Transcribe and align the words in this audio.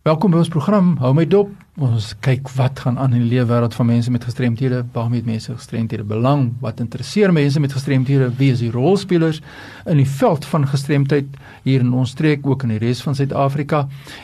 Welkom 0.00 0.32
by 0.32 0.38
ons 0.40 0.48
program 0.48 0.94
Hou 0.96 1.10
my 1.12 1.26
dop. 1.28 1.50
Ons 1.76 2.14
kyk 2.24 2.46
wat 2.56 2.78
gaan 2.80 2.96
aan 2.96 3.12
in 3.12 3.26
die 3.26 3.34
lewe 3.34 3.50
wêreld 3.50 3.74
van 3.76 3.84
mense 3.90 4.08
met 4.08 4.22
gestremthede, 4.24 4.78
waarmee 4.94 5.20
het 5.20 5.26
mense 5.28 5.52
gestremthede 5.52 6.06
belang, 6.08 6.46
wat 6.62 6.78
interesseer 6.80 7.28
mense 7.36 7.60
met 7.60 7.74
gestremthede, 7.76 8.30
wie 8.38 8.48
is 8.54 8.62
die 8.64 8.70
rolspelers 8.72 9.42
in 9.84 10.00
die 10.00 10.06
veld 10.08 10.46
van 10.48 10.64
gestremdheid 10.70 11.36
hier 11.66 11.84
in 11.84 11.92
ons 11.92 12.14
streek 12.16 12.48
ook 12.48 12.64
in 12.64 12.72
die 12.72 12.80
res 12.80 13.04
van 13.04 13.18
Suid-Afrika 13.18 13.82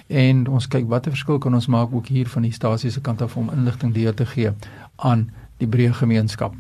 en 0.08 0.46
ons 0.48 0.64
kyk 0.72 0.88
watter 0.88 1.12
verskil 1.12 1.42
kan 1.44 1.60
ons 1.60 1.68
maak 1.68 1.92
ook 1.92 2.08
hier 2.08 2.32
van 2.32 2.48
die 2.48 2.54
stasie 2.56 2.94
se 2.94 3.04
kant 3.04 3.20
af 3.20 3.36
om 3.36 3.52
inligting 3.52 3.92
deur 3.92 4.16
te 4.16 4.24
gee 4.32 4.54
aan 4.96 5.28
die 5.60 5.68
breë 5.68 5.92
gemeenskap. 6.00 6.56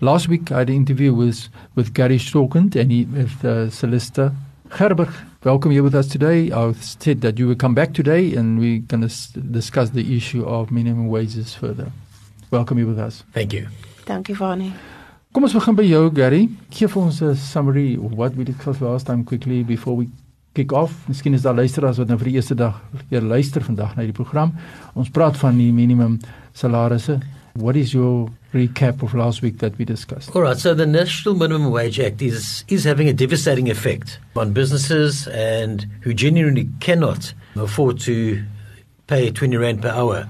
Last 0.00 0.32
week 0.32 0.48
I 0.48 0.62
had 0.62 0.72
an 0.72 0.80
interview 0.80 1.12
with 1.12 1.50
with 1.76 1.92
Gary 1.92 2.16
Stokent 2.16 2.80
and 2.80 2.96
he 2.96 3.04
with 3.12 3.44
uh, 3.44 3.68
Celeste 3.68 4.32
Gerber, 4.70 5.08
welcome 5.44 5.72
you 5.72 5.84
with 5.84 5.94
us 5.94 6.08
today. 6.08 6.50
I 6.50 6.72
said 6.72 7.20
that 7.20 7.38
you 7.38 7.46
will 7.46 7.54
come 7.54 7.74
back 7.74 7.92
today 7.92 8.34
and 8.34 8.58
we're 8.58 8.80
going 8.80 9.06
to 9.06 9.40
discuss 9.40 9.90
the 9.90 10.16
issue 10.16 10.44
of 10.44 10.70
minimum 10.70 11.08
wages 11.08 11.54
further. 11.54 11.92
Welcome 12.50 12.78
you 12.78 12.86
with 12.86 12.98
us. 12.98 13.24
Thank 13.32 13.52
you. 13.52 13.68
Dankie 14.06 14.34
Fani. 14.34 14.72
Kom 15.32 15.44
ons 15.44 15.52
begin 15.52 15.76
by 15.76 15.84
jou 15.84 16.10
Gary. 16.14 16.48
Gee 16.70 16.86
vir 16.86 17.02
ons 17.02 17.20
'n 17.22 17.34
summary 17.36 17.96
of 17.96 18.12
what 18.12 18.34
we 18.36 18.44
discussed 18.44 18.80
last 18.80 19.06
time 19.06 19.24
quickly 19.24 19.62
before 19.62 19.96
we 19.96 20.08
kick 20.54 20.72
off. 20.72 21.08
Miskien 21.08 21.34
is 21.34 21.42
daar 21.42 21.54
luisteraars 21.54 21.98
wat 21.98 22.08
nou 22.08 22.18
vir 22.18 22.28
die 22.28 22.34
eerste 22.34 22.54
dag 22.54 22.80
hier 23.10 23.20
luister 23.20 23.62
vandag 23.62 23.96
na 23.96 24.02
die 24.02 24.12
program. 24.12 24.54
Ons 24.94 25.10
praat 25.10 25.36
van 25.36 25.56
die 25.58 25.72
minimum 25.72 26.20
salarisse. 26.52 27.20
What 27.56 27.76
is 27.76 27.94
your 27.94 28.30
recap 28.52 29.00
of 29.04 29.14
last 29.14 29.40
week 29.40 29.58
that 29.58 29.78
we 29.78 29.84
discussed? 29.84 30.34
All 30.34 30.42
right, 30.42 30.56
so 30.56 30.74
the 30.74 30.86
National 30.86 31.36
Minimum 31.36 31.70
Wage 31.70 32.00
Act 32.00 32.20
is 32.20 32.64
is 32.66 32.82
having 32.82 33.08
a 33.08 33.12
devastating 33.12 33.70
effect 33.70 34.18
on 34.34 34.52
businesses 34.52 35.28
and 35.28 35.86
who 36.00 36.12
genuinely 36.14 36.68
cannot 36.80 37.32
afford 37.54 38.00
to 38.00 38.44
pay 39.06 39.30
20 39.30 39.56
rand 39.56 39.82
per 39.82 39.90
hour. 39.90 40.28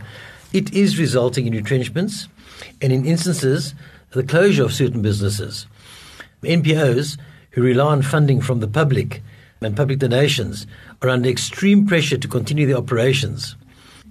It 0.53 0.75
is 0.75 0.99
resulting 0.99 1.47
in 1.47 1.55
retrenchments 1.55 2.29
and 2.83 2.93
in 2.93 3.07
instances 3.07 3.75
the 4.11 4.23
closure 4.23 4.65
of 4.65 4.75
certain 4.75 5.01
businesses. 5.01 5.67
NPOs 6.43 7.17
who 7.53 7.63
rely 7.63 7.87
on 7.87 8.03
funding 8.03 8.43
from 8.43 8.61
the 8.61 8.69
public 8.69 9.23
and 9.63 9.75
public 9.75 9.99
donations 9.99 10.67
are 11.01 11.09
under 11.09 11.31
extreme 11.31 11.87
pressure 11.87 12.19
to 12.19 12.29
continue 12.29 12.67
their 12.67 12.77
operations. 12.77 13.57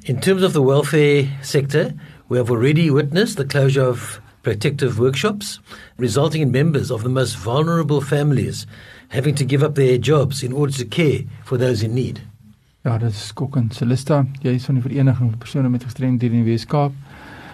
In 0.05 0.19
terms 0.19 0.41
of 0.41 0.53
the 0.53 0.63
welfare 0.63 1.29
sector, 1.43 1.93
we 2.29 2.37
have 2.37 2.49
already 2.49 2.89
witnessed 2.89 3.37
the 3.37 3.45
closure 3.45 3.87
of 3.87 4.21
protective 4.43 4.99
workshops, 4.99 5.59
resulting 5.97 6.41
in 6.41 6.51
members 6.51 6.91
of 6.91 7.03
the 7.03 7.09
most 7.09 7.37
vulnerable 7.37 8.01
families 8.01 8.67
having 9.09 9.35
to 9.35 9.45
give 9.45 9.63
up 9.63 9.75
their 9.75 9.97
jobs 9.97 10.43
in 10.43 10.51
order 10.53 10.73
to 10.73 10.85
care 10.85 11.21
for 11.43 11.57
those 11.57 11.83
in 11.83 11.93
need. 11.93 12.21
Ja, 12.83 12.97
dit 12.97 13.09
is 13.09 13.27
skokkend. 13.27 13.73
Celesta, 13.73 14.25
jy 14.43 14.57
is 14.57 14.65
van 14.67 14.75
die 14.75 14.83
vereniging 14.83 15.29
van 15.29 15.39
persone 15.39 15.69
met 15.71 15.85
gestremdhede 15.87 16.35
in 16.35 16.43
die 16.43 16.51
Weskaap. 16.51 16.95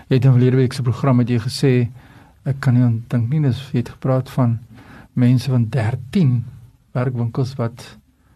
Jy 0.10 0.18
het 0.18 0.26
in 0.26 0.34
verlede 0.34 0.58
week 0.58 0.74
se 0.74 0.82
program 0.82 1.22
het 1.22 1.30
jy 1.30 1.38
gesê 1.44 1.74
ek 2.50 2.62
kan 2.64 2.74
nie 2.74 2.88
dink 3.12 3.30
nie 3.30 3.44
dis 3.44 3.60
jy 3.70 3.84
het 3.84 3.94
gepraat 3.94 4.30
van 4.34 4.58
mense 5.20 5.52
van 5.52 5.68
13 5.70 6.32
werkwinkels 6.98 7.54
wat 7.60 7.84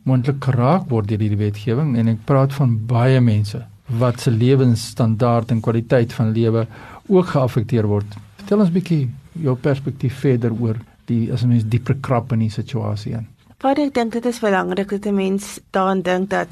moontlik 0.06 0.44
geraak 0.44 0.90
word 0.92 1.08
deur 1.10 1.24
hierdie 1.24 1.40
wetgewing 1.40 1.96
en 1.98 2.12
ek 2.14 2.26
praat 2.28 2.54
van 2.54 2.76
baie 2.90 3.22
mense 3.24 3.64
wat 3.88 4.20
se 4.20 4.32
lewensstandaard 4.32 5.52
en 5.52 5.62
kwaliteit 5.62 6.14
van 6.14 6.32
lewe 6.32 6.68
ook 7.08 7.28
geaffekteer 7.28 7.88
word. 7.88 8.16
Vertel 8.36 8.60
ons 8.60 8.70
'n 8.70 8.74
bietjie 8.74 9.10
jou 9.32 9.56
perspektief 9.56 10.20
verder 10.20 10.52
oor 10.52 10.78
die 11.06 11.32
as 11.32 11.44
'n 11.44 11.48
mens 11.48 11.64
dieper 11.66 11.96
krap 12.02 12.32
in 12.32 12.40
die 12.40 12.50
situasie 12.50 13.14
in. 13.14 13.28
Wat 13.62 13.78
ek 13.78 13.94
dink 13.94 14.12
dit 14.12 14.26
is 14.26 14.40
belangrik 14.40 14.90
dat 14.90 15.06
'n 15.06 15.16
mens 15.16 15.60
daaraan 15.72 16.02
dink 16.02 16.30
dat 16.30 16.48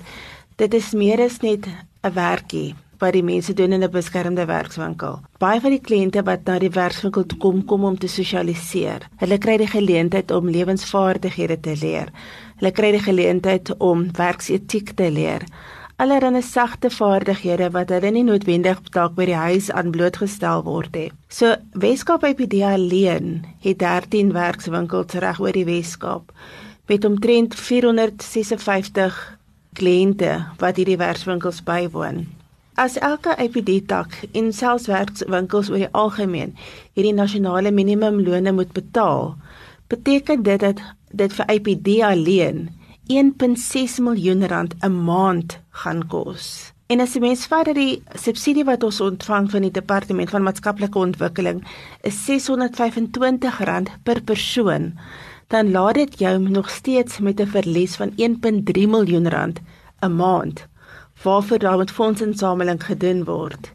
dit 0.55 0.73
is 0.73 0.93
meer 0.93 1.19
as 1.19 1.41
net 1.41 1.67
'n 2.03 2.13
werkie 2.13 2.75
wat 2.99 3.13
die 3.13 3.23
mense 3.23 3.53
doen 3.53 3.73
in 3.73 3.83
'n 3.83 3.91
beskermde 3.91 4.45
werkswinkel. 4.45 5.19
Baie 5.37 5.61
van 5.61 5.71
die 5.71 5.81
kliënte 5.81 6.23
wat 6.23 6.45
na 6.45 6.59
die 6.59 6.69
werkswinkel 6.69 7.25
kom 7.37 7.65
kom 7.65 7.83
om 7.83 7.97
te 7.97 8.07
sosialiseer. 8.07 9.09
Hulle 9.17 9.37
kry 9.37 9.57
die 9.57 9.67
geleentheid 9.67 10.31
om 10.31 10.49
lewensvaardighede 10.49 11.59
te 11.59 11.75
leer. 11.81 12.11
Hulle 12.57 12.71
kry 12.71 12.91
die 12.91 13.03
geleentheid 13.03 13.77
om 13.77 14.11
werksetiek 14.11 14.91
te 14.95 15.11
leer 15.11 15.41
allerlei 16.01 16.41
sagte 16.41 16.89
vaardighede 16.89 17.69
wat 17.75 17.91
hulle 17.93 18.09
nie 18.11 18.23
noodwendig 18.25 18.79
dalk 18.95 19.13
by 19.17 19.27
die 19.29 19.37
huis 19.37 19.67
aan 19.69 19.91
blootgestel 19.93 20.63
word 20.65 20.95
nie. 20.97 21.11
So 21.29 21.53
Weskaap 21.77 22.25
IPD 22.25 22.63
alleen 22.65 23.43
het 23.61 23.79
13 23.83 24.31
werkswinkels 24.33 25.13
reg 25.21 25.39
oor 25.43 25.53
die 25.53 25.67
Weskaap 25.67 26.33
met 26.89 27.05
omtrent 27.05 27.53
456 27.55 29.19
kliënte 29.77 30.33
wat 30.59 30.81
hierdie 30.81 30.97
werkswinkels 30.99 31.61
bywoon. 31.69 32.25
As 32.81 32.97
elke 32.97 33.37
IPD 33.37 33.85
tak 33.87 34.17
in 34.31 34.49
selfs 34.57 34.89
werkswinkels 34.89 35.69
oor 35.69 35.85
die 35.85 35.93
algemeen 35.93 36.57
hierdie 36.97 37.13
nasionale 37.13 37.71
minimumlone 37.71 38.51
moet 38.57 38.73
betaal, 38.73 39.35
beteken 39.87 40.41
dit 40.43 40.65
dat 40.65 40.81
dit 41.11 41.33
vir 41.37 41.53
IPD 41.53 41.99
alleen 42.09 42.69
1.6 43.09 43.97
miljoen 43.99 44.47
rand 44.47 44.73
'n 44.81 45.03
maand 45.03 45.59
gaan 45.69 46.07
kos. 46.07 46.73
En 46.87 46.99
as 46.99 47.13
jy 47.13 47.19
mens 47.19 47.45
vat 47.45 47.65
dat 47.65 47.75
die 47.75 48.03
subsidie 48.13 48.63
wat 48.63 48.83
ons 48.83 49.01
ontvang 49.01 49.49
van 49.51 49.61
die 49.61 49.71
departement 49.71 50.29
van 50.29 50.43
maatskaplike 50.43 50.99
ontwikkeling 50.99 51.63
is 52.01 52.29
R625 52.29 53.97
per 54.03 54.21
persoon, 54.21 54.93
dan 55.47 55.71
laat 55.71 55.95
dit 55.95 56.19
jou 56.19 56.39
nog 56.39 56.69
steeds 56.69 57.19
met 57.19 57.39
'n 57.39 57.47
verlies 57.47 57.95
van 57.95 58.11
1.3 58.15 58.87
miljoen 58.87 59.29
rand 59.29 59.59
'n 60.01 60.15
maand 60.15 60.67
waarvoor 61.23 61.59
daar 61.59 61.77
met 61.77 61.91
fondsinsameling 61.91 62.83
gedoen 62.83 63.23
word. 63.23 63.71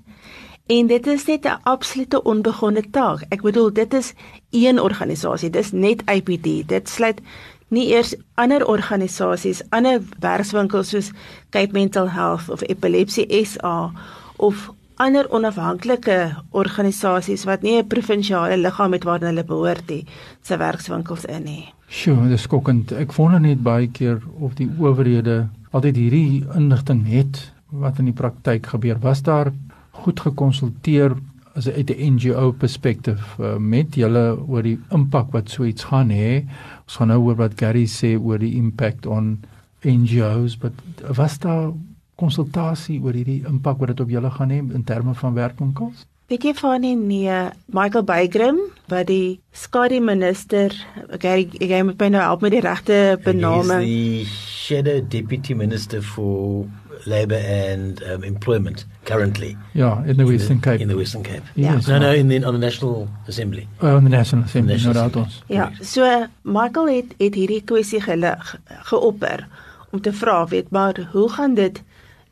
En 0.66 0.86
dit 0.86 1.06
is 1.06 1.24
net 1.26 1.44
'n 1.44 1.60
absolute 1.62 2.22
onbegonne 2.22 2.90
taak. 2.90 3.24
Ek 3.28 3.42
bedoel 3.42 3.72
dit 3.72 3.94
is 3.94 4.12
een 4.50 4.80
organisasie, 4.80 5.50
dis 5.50 5.72
net 5.72 6.02
IPD. 6.04 6.68
Dit 6.68 6.88
sluit 6.88 7.20
nie 7.68 7.88
eers 7.90 8.14
ander 8.34 8.64
organisasies, 8.66 9.62
ander 9.74 10.00
werkswinkels 10.22 10.92
soos 10.94 11.12
Cape 11.50 11.72
Mental 11.72 12.10
Health 12.10 12.50
of 12.50 12.62
Epilepsy 12.62 13.26
SA 13.44 13.90
of 14.36 14.70
ander 14.96 15.26
onafhanklike 15.34 16.18
organisasies 16.56 17.44
wat 17.44 17.62
nie 17.62 17.78
'n 17.78 17.88
provinsiale 17.88 18.56
liggaam 18.56 18.92
het 18.92 19.04
waarna 19.04 19.26
hulle 19.26 19.44
behoort 19.44 19.88
nie, 19.88 20.06
se 20.42 20.56
werkswinkels 20.56 21.24
in 21.24 21.44
nie. 21.44 21.64
Sjoe, 21.88 22.28
dis 22.28 22.42
skokkend. 22.42 22.92
Ek 22.92 23.12
wonder 23.12 23.40
net 23.40 23.62
baie 23.62 23.88
keer 23.88 24.22
of 24.40 24.54
die 24.54 24.68
owerhede 24.78 25.48
altyd 25.70 25.96
hierdie 25.96 26.44
inligting 26.56 27.06
het 27.06 27.52
wat 27.70 27.98
in 27.98 28.04
die 28.04 28.16
praktyk 28.16 28.66
gebeur. 28.66 28.98
Was 29.00 29.22
daar 29.22 29.52
goed 29.90 30.20
gekonsulteer 30.20 31.16
as 31.56 31.68
uit 31.68 31.90
'n 31.90 32.14
NGO 32.14 32.52
perspektief 32.52 33.36
uh, 33.40 33.56
met 33.56 33.94
julle 33.94 34.36
oor 34.48 34.62
die 34.62 34.78
impak 34.92 35.32
wat 35.32 35.50
so 35.50 35.64
iets 35.64 35.88
gaan 35.88 36.10
hê? 36.10 36.44
Ons 36.84 36.96
gaan 36.96 37.08
nou 37.08 37.20
oor 37.24 37.36
wat 37.36 37.56
Gary 37.56 37.86
sê 37.86 38.16
oor 38.20 38.38
die 38.38 38.54
impact 38.56 39.06
on 39.06 39.38
NGOs, 39.84 40.56
but 40.58 40.72
was 41.16 41.38
daar 41.38 41.72
konsultasie 42.16 43.00
oor 43.00 43.12
hierdie 43.12 43.44
impak 43.48 43.78
wat 43.80 43.88
dit 43.94 44.00
op 44.00 44.12
julle 44.12 44.30
gaan 44.30 44.50
hê 44.50 44.60
in 44.60 44.84
terme 44.84 45.14
van 45.14 45.34
werkwinkels? 45.34 46.06
Weet 46.26 46.42
jy 46.42 46.54
van 46.58 46.80
nie 46.82 46.96
nee, 46.96 47.34
Michael 47.70 48.02
Bygrim 48.04 48.56
wat 48.90 49.06
die 49.06 49.38
Skadi 49.52 50.00
minister, 50.00 50.74
Gary 51.22 51.46
ek 51.60 51.84
moet 51.86 52.00
my 52.00 52.08
nou 52.08 52.22
help 52.22 52.42
met 52.42 52.52
die 52.52 52.64
regte 52.64 52.98
benaming. 53.22 53.86
Die 53.86 54.26
shadow 54.66 55.00
deputy 55.00 55.54
minister 55.54 56.02
for 56.02 56.66
Labour 57.06 57.36
and 57.36 58.02
um, 58.02 58.24
Employment 58.24 58.84
currently. 59.04 59.56
Yeah, 59.74 60.04
in 60.06 60.16
the 60.16 60.24
Western 60.24 60.60
Cape. 60.60 60.80
In 60.80 60.88
the 60.88 60.96
Western 60.96 61.22
Cape. 61.22 61.44
Yes. 61.54 61.86
No, 61.86 61.98
no, 61.98 62.12
in 62.12 62.28
the 62.28 62.42
on 62.44 62.54
the 62.54 62.58
National 62.58 63.08
Assembly. 63.28 63.68
Oh, 63.80 63.96
in 63.96 64.04
the 64.04 64.10
National 64.10 64.44
Assembly. 64.44 64.74
National 64.74 64.94
no 64.94 65.00
doubt 65.00 65.16
ons. 65.16 65.42
Ja, 65.46 65.70
so 65.82 66.26
Michael 66.42 66.88
het 66.88 67.14
het 67.18 67.34
hierdie 67.34 67.62
kwessie 67.64 68.00
gelig 68.00 68.56
geopper 68.90 69.46
om 69.90 70.00
te 70.00 70.12
vra, 70.12 70.46
weet 70.46 70.70
maar, 70.70 71.08
hoe 71.12 71.28
gaan 71.30 71.54
dit 71.54 71.82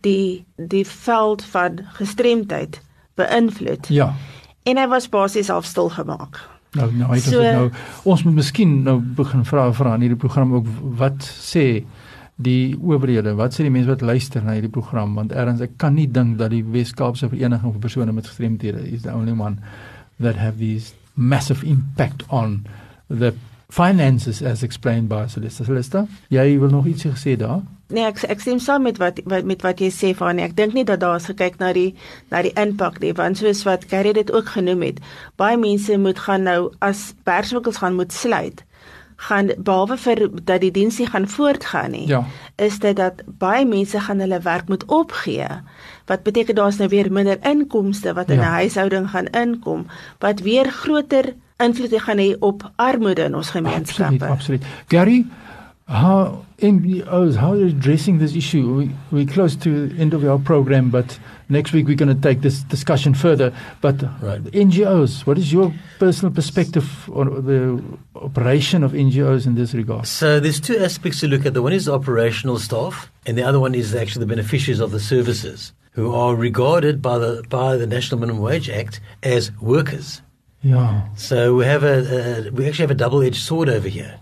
die 0.00 0.44
die 0.56 0.86
veld 0.86 1.44
van 1.44 1.78
gestremdheid 2.00 2.80
beïnvloed? 3.14 3.88
Ja. 3.88 4.14
En 4.64 4.80
hy 4.80 4.88
was 4.90 5.08
basies 5.08 5.48
half 5.48 5.64
stil 5.64 5.88
gemaak. 5.88 6.40
Nou 6.74 6.90
nou, 6.98 7.12
hy 7.12 7.20
so, 7.22 7.42
nou 7.42 7.68
ons 8.02 8.24
moet 8.26 8.40
miskien 8.40 8.80
nou 8.82 8.98
begin 8.98 9.44
vra 9.46 9.68
vra 9.72 9.94
in 9.94 10.08
hierdie 10.08 10.18
program 10.18 10.56
ook 10.58 10.66
wat 10.98 11.28
sê 11.30 11.84
die 12.36 12.74
owerhede, 12.82 13.34
wat 13.38 13.54
sê 13.54 13.62
die 13.62 13.70
mense 13.70 13.92
wat 13.92 14.02
luister 14.02 14.42
na 14.42 14.56
hierdie 14.56 14.72
program 14.72 15.14
want 15.14 15.32
erns 15.32 15.62
ek 15.62 15.76
kan 15.78 15.94
nie 15.94 16.08
dink 16.10 16.38
dat 16.40 16.50
die 16.50 16.64
Wes-Kaapse 16.66 17.30
vereniging 17.30 17.74
vir 17.76 17.82
persone 17.84 18.14
met 18.14 18.26
gestremthede 18.26 18.82
is 18.90 19.04
the 19.06 19.14
only 19.14 19.32
one 19.32 19.60
that 20.18 20.34
have 20.36 20.58
these 20.58 20.94
massive 21.14 21.62
impact 21.62 22.24
on 22.28 22.64
the 23.08 23.34
finances 23.70 24.42
as 24.42 24.62
explained 24.62 25.08
by 25.08 25.26
Celeste 25.26 25.64
Celeste. 25.64 26.04
Jy 26.30 26.58
wil 26.58 26.74
nog 26.74 26.90
ietsie 26.90 27.12
gesê 27.14 27.36
daar? 27.38 27.62
Nee, 27.94 28.06
ek 28.08 28.24
ek 28.32 28.42
stem 28.42 28.58
saam 28.58 28.82
met 28.82 28.98
wat, 28.98 29.20
wat 29.30 29.46
met 29.46 29.62
wat 29.62 29.78
jy 29.82 29.92
sê 29.94 30.10
van 30.18 30.40
ek 30.42 30.56
dink 30.58 30.74
nie 30.74 30.86
dat 30.88 31.02
daar 31.04 31.20
is 31.20 31.30
gekyk 31.30 31.60
na 31.62 31.70
die 31.76 31.92
na 32.32 32.42
die 32.42 32.54
impak 32.58 32.98
nie 33.02 33.12
want 33.14 33.38
soos 33.38 33.62
wat 33.68 33.86
Gary 33.90 34.14
dit 34.16 34.30
ook 34.34 34.54
genoem 34.56 34.82
het, 34.88 35.02
baie 35.38 35.58
mense 35.60 35.98
moet 36.02 36.18
gaan 36.18 36.48
nou 36.48 36.72
as 36.82 37.12
perswinkels 37.28 37.78
gaan 37.82 37.98
moet 37.98 38.14
sluit 38.14 38.64
gaan 39.16 39.50
behalwe 39.58 39.96
vir 39.96 40.28
dat 40.44 40.60
die 40.60 40.70
diens 40.70 40.98
nie 40.98 41.06
gaan 41.06 41.28
voortgaan 41.28 41.90
nie. 41.90 42.06
Ja. 42.08 42.24
Is 42.56 42.78
dit 42.78 42.96
dat 42.96 43.22
baie 43.26 43.66
mense 43.66 44.00
gaan 44.00 44.18
hulle 44.18 44.40
werk 44.40 44.68
moet 44.68 44.84
opgee. 44.84 45.46
Wat 46.06 46.22
beteken 46.22 46.54
daar's 46.54 46.76
nou 46.76 46.88
weer 46.88 47.12
minder 47.12 47.38
inkomste 47.42 48.12
wat 48.14 48.28
in 48.30 48.38
'n 48.38 48.40
Ja. 48.42 48.50
huishouding 48.50 49.10
gaan 49.10 49.26
inkom 49.26 49.86
wat 50.18 50.40
weer 50.40 50.70
groter 50.70 51.34
invloed 51.56 52.00
gaan 52.02 52.18
hê 52.18 52.36
op 52.38 52.70
armoede 52.76 53.22
in 53.22 53.34
ons 53.34 53.46
Absoluut, 53.46 53.66
gemeenskappe. 53.72 54.26
absoluut. 54.26 54.64
Gary, 54.88 55.26
how 55.86 56.46
NGOs 56.58 57.06
oh, 57.08 57.32
how 57.32 57.52
are 57.52 57.56
you 57.56 57.66
addressing 57.66 58.18
this 58.18 58.34
issue? 58.34 58.74
We 58.74 58.90
we're 59.10 59.26
close 59.30 59.54
to 59.56 59.88
the 59.88 60.00
end 60.00 60.14
of 60.14 60.24
our 60.24 60.38
program, 60.38 60.90
but 60.90 61.18
next 61.48 61.72
week 61.72 61.86
we're 61.86 61.96
going 61.96 62.14
to 62.14 62.20
take 62.20 62.40
this 62.40 62.62
discussion 62.62 63.12
further. 63.12 63.52
But 63.82 64.02
Right. 64.22 64.42
NGOs, 64.42 65.26
what 65.26 65.36
is 65.36 65.52
your 65.52 65.74
personal 65.98 66.32
perspective 66.32 67.10
on 67.10 67.44
the 67.44 67.82
operation 68.14 68.82
of 68.82 68.92
NGOs 68.92 69.46
in 69.46 69.56
this 69.56 69.74
regard? 69.74 70.06
So 70.06 70.40
there's 70.40 70.60
two 70.60 70.78
aspects 70.78 71.20
to 71.20 71.28
look 71.28 71.44
at. 71.44 71.52
The 71.52 71.62
one 71.62 71.74
is 71.74 71.84
the 71.84 71.92
operational 71.94 72.58
staff, 72.58 73.10
and 73.26 73.36
the 73.36 73.42
other 73.42 73.60
one 73.60 73.74
is 73.74 73.94
actually 73.94 74.20
the 74.20 74.34
beneficiaries 74.34 74.80
of 74.80 74.90
the 74.90 75.00
services, 75.00 75.74
who 75.92 76.14
are 76.14 76.34
regarded 76.34 77.02
by 77.02 77.18
the 77.18 77.44
by 77.50 77.76
the 77.76 77.86
National 77.86 78.18
Minimum 78.20 78.40
Wage 78.40 78.70
Act 78.70 79.00
as 79.22 79.52
workers. 79.60 80.22
Yeah. 80.62 81.08
So 81.16 81.54
we 81.54 81.66
have 81.66 81.84
a, 81.84 82.46
a 82.46 82.50
we 82.50 82.66
actually 82.66 82.84
have 82.84 82.90
a 82.90 82.94
double-edged 82.94 83.36
sword 83.36 83.68
over 83.68 83.88
here. 83.88 84.18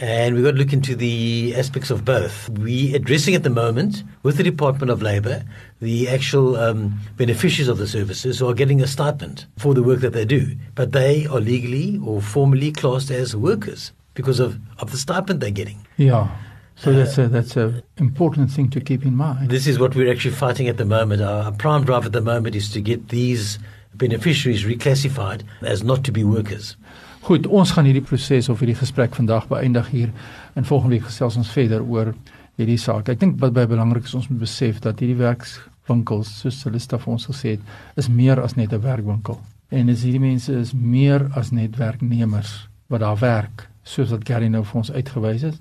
And 0.00 0.34
we've 0.34 0.42
got 0.42 0.52
to 0.52 0.56
look 0.56 0.72
into 0.72 0.96
the 0.96 1.54
aspects 1.54 1.90
of 1.90 2.06
both. 2.06 2.48
We're 2.48 2.96
addressing 2.96 3.34
at 3.34 3.42
the 3.42 3.50
moment 3.50 4.02
with 4.22 4.38
the 4.38 4.42
Department 4.42 4.90
of 4.90 5.02
Labour 5.02 5.44
the 5.82 6.08
actual 6.08 6.56
um, 6.56 6.98
beneficiaries 7.18 7.68
of 7.68 7.76
the 7.76 7.86
services 7.86 8.38
who 8.38 8.48
are 8.48 8.54
getting 8.54 8.80
a 8.80 8.86
stipend 8.86 9.44
for 9.58 9.74
the 9.74 9.82
work 9.82 10.00
that 10.00 10.14
they 10.14 10.24
do. 10.24 10.56
But 10.74 10.92
they 10.92 11.26
are 11.26 11.38
legally 11.38 12.00
or 12.02 12.22
formally 12.22 12.72
classed 12.72 13.10
as 13.10 13.36
workers 13.36 13.92
because 14.14 14.40
of, 14.40 14.58
of 14.78 14.90
the 14.90 14.96
stipend 14.96 15.42
they're 15.42 15.50
getting. 15.50 15.86
Yeah. 15.98 16.34
So 16.76 16.94
that's 16.94 17.18
a 17.18 17.28
that's 17.28 17.58
a 17.58 17.82
important 17.98 18.50
thing 18.50 18.70
to 18.70 18.80
keep 18.80 19.04
in 19.04 19.14
mind. 19.14 19.50
This 19.50 19.66
is 19.66 19.78
what 19.78 19.94
we're 19.94 20.10
actually 20.10 20.34
fighting 20.34 20.66
at 20.66 20.78
the 20.78 20.86
moment. 20.86 21.20
Our 21.20 21.52
prime 21.52 21.84
drive 21.84 22.06
at 22.06 22.12
the 22.12 22.22
moment 22.22 22.56
is 22.56 22.70
to 22.72 22.80
get 22.80 23.10
these 23.10 23.58
beneficiaries 23.94 24.64
reclassified 24.64 25.42
as 25.60 25.82
not 25.82 26.04
to 26.04 26.12
be 26.12 26.24
workers. 26.24 26.76
Goed, 27.20 27.44
ons 27.46 27.70
gaan 27.76 27.84
hierdie 27.84 28.00
proses 28.00 28.48
of 28.48 28.62
hierdie 28.62 28.78
gesprek 28.78 29.12
vandag 29.12 29.44
beëindig 29.50 29.88
hier 29.92 30.12
en 30.56 30.64
volgende 30.64 30.94
week 30.96 31.04
gesels 31.04 31.36
ons 31.36 31.50
verder 31.52 31.82
oor 31.84 32.14
hierdie 32.56 32.78
saak. 32.80 33.10
Ek 33.12 33.18
dink 33.20 33.34
wat 33.42 33.52
baie 33.52 33.68
belangrik 33.68 34.06
is 34.08 34.14
ons 34.16 34.30
moet 34.30 34.40
besef 34.40 34.78
dat 34.80 35.02
hierdie 35.02 35.18
werkswinkels 35.18 36.30
soos 36.40 36.62
Celesta 36.62 36.96
vir 37.02 37.12
ons 37.12 37.26
gesê 37.28 37.52
het, 37.58 37.66
is 38.00 38.08
meer 38.08 38.40
as 38.40 38.56
net 38.56 38.72
'n 38.72 38.80
werkwinkel. 38.80 39.36
En 39.70 39.86
dis 39.86 40.02
hierdie 40.02 40.20
mense 40.20 40.52
is 40.52 40.72
meer 40.72 41.28
as 41.36 41.52
net 41.52 41.76
werknemers 41.76 42.68
wat 42.88 43.00
daar 43.00 43.20
werk, 43.20 43.68
soos 43.84 44.10
wat 44.10 44.24
Gary 44.24 44.48
nou 44.48 44.64
vir 44.64 44.78
ons 44.80 44.90
uitgewys 44.90 45.42
het. 45.42 45.58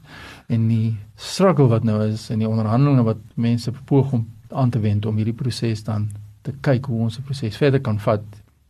En 0.48 0.68
die 0.68 0.96
struggle 1.16 1.68
wat 1.68 1.84
nou 1.84 2.02
is 2.08 2.30
en 2.30 2.40
die 2.40 2.48
onderhandelinge 2.48 3.04
wat 3.04 3.20
mense 3.36 3.72
poog 3.86 4.14
om 4.14 4.28
aan 4.50 4.70
te 4.70 4.80
wend 4.80 5.06
om 5.06 5.16
hierdie 5.16 5.36
proses 5.36 5.84
dan 5.84 6.10
te 6.42 6.54
kyk 6.62 6.86
hoe 6.86 7.02
ons 7.02 7.16
die 7.16 7.24
proses 7.24 7.58
verder 7.58 7.82
kan 7.82 8.00
vat. 8.00 8.24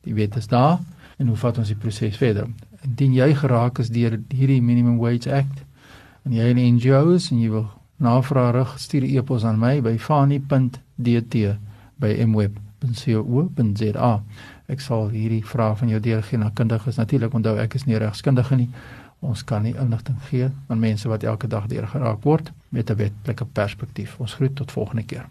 Die 0.04 0.14
wet 0.14 0.36
is 0.36 0.48
daar 0.48 0.80
en 1.20 1.28
hoe 1.28 1.38
vat 1.38 1.58
ons 1.58 1.68
die 1.68 1.78
proses 1.78 2.18
verder? 2.18 2.48
Indien 2.84 3.14
jy 3.14 3.34
geraak 3.36 3.80
is 3.80 3.90
deur 3.90 4.20
hierdie 4.30 4.62
Minimum 4.62 4.98
Wage 4.98 5.32
Act 5.32 5.66
en 6.26 6.34
jy 6.34 6.54
'n 6.54 6.76
NGO 6.76 7.14
is 7.14 7.32
en 7.32 7.42
jy 7.42 7.50
wil 7.50 7.68
navraag 7.98 8.54
rig, 8.56 8.80
stuur 8.80 9.04
e-pos 9.04 9.44
aan 9.44 9.60
my 9.60 9.82
by 9.82 9.98
fani.dt 9.98 11.36
by 12.00 12.26
mweb.co.za. 12.26 14.12
Ek 14.70 14.80
sal 14.80 15.10
hierdie 15.10 15.46
vrae 15.46 15.76
van 15.76 15.90
jou 15.90 16.00
deurgee 16.00 16.40
na 16.40 16.52
kundiges. 16.56 16.96
Natuurlik 16.96 17.34
onthou 17.34 17.58
ek 17.58 17.76
is 17.76 17.86
nie 17.86 17.98
regskundige 17.98 18.56
nie. 18.56 18.70
Ons 19.20 19.44
kan 19.44 19.64
nie 19.64 19.76
inligting 19.76 20.18
gee 20.30 20.48
aan 20.68 20.80
mense 20.80 21.10
wat 21.10 21.24
elke 21.24 21.48
dag 21.48 21.68
deur 21.68 21.88
geraak 21.88 22.24
word 22.24 22.52
met 22.70 22.90
'n 22.90 22.96
wetlike 22.96 23.46
perspektief. 23.46 24.20
Ons 24.20 24.34
groet 24.34 24.56
tot 24.56 24.72
volgende 24.72 25.04
keer. 25.04 25.30